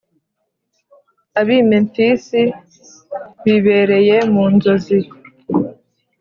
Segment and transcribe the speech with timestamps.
[1.39, 2.41] ab’i Memfisi
[3.43, 4.99] bibereye mu nzozi,